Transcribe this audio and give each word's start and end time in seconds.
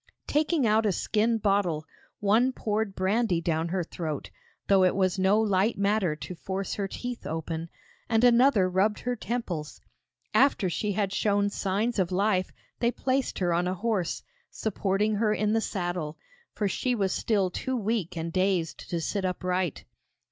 Taking 0.25 0.65
out 0.65 0.87
a 0.87 0.91
skin 0.91 1.37
bottle, 1.37 1.85
one 2.19 2.53
poured 2.53 2.95
brandy 2.95 3.39
down 3.39 3.67
her 3.67 3.83
throat 3.83 4.31
though 4.65 4.83
it 4.83 4.95
was 4.95 5.19
no 5.19 5.39
light 5.39 5.77
matter 5.77 6.15
to 6.15 6.33
force 6.33 6.73
her 6.73 6.87
teeth 6.87 7.27
open 7.27 7.69
and 8.09 8.23
another 8.23 8.67
rubbed 8.67 9.01
her 9.01 9.15
temples. 9.15 9.79
After 10.33 10.71
she 10.71 10.93
had 10.93 11.13
shown 11.13 11.51
signs 11.51 11.99
of 11.99 12.11
life 12.11 12.51
they 12.79 12.89
placed 12.91 13.37
her 13.37 13.53
on 13.53 13.67
a 13.67 13.75
horse, 13.75 14.23
supporting 14.49 15.13
her 15.17 15.35
in 15.35 15.53
the 15.53 15.61
saddle, 15.61 16.17
for 16.55 16.67
she 16.67 16.95
was 16.95 17.11
still 17.13 17.51
too 17.51 17.77
weak 17.77 18.17
and 18.17 18.33
dazed 18.33 18.89
to 18.89 18.99
sit 19.01 19.23
upright. 19.23 19.85